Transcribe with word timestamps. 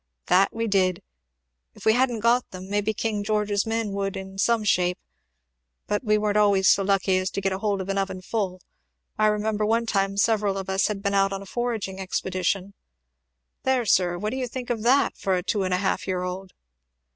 "That 0.25 0.51
we 0.51 0.65
did! 0.65 1.03
If 1.75 1.85
we 1.85 1.93
hadn't 1.93 2.21
got 2.21 2.49
them 2.49 2.71
maybe 2.71 2.91
King 2.91 3.23
George's 3.23 3.67
men 3.67 3.91
would, 3.91 4.17
in 4.17 4.39
some 4.39 4.63
shape. 4.63 4.97
But 5.85 6.03
we 6.03 6.17
weren't 6.17 6.37
always 6.39 6.67
so 6.67 6.81
lucky 6.81 7.19
as 7.19 7.29
to 7.29 7.39
get 7.39 7.51
hold 7.51 7.81
of 7.81 7.87
an 7.87 7.99
oven 7.99 8.23
full. 8.23 8.61
I 9.19 9.27
remember 9.27 9.63
one 9.63 9.85
time 9.85 10.17
several 10.17 10.57
of 10.57 10.71
us 10.71 10.87
had 10.87 11.03
been 11.03 11.13
out 11.13 11.31
on 11.31 11.43
a 11.43 11.45
foraging 11.45 11.99
expedition 11.99 12.73
there, 13.61 13.85
sir, 13.85 14.17
what 14.17 14.31
do 14.31 14.37
you 14.37 14.47
think 14.47 14.71
of 14.71 14.81
that 14.81 15.17
for 15.17 15.35
a 15.35 15.43
two 15.43 15.61
and 15.61 15.71
a 15.71 15.77
half 15.77 16.07
year 16.07 16.23
old?" 16.23 16.49